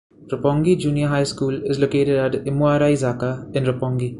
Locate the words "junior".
0.79-1.09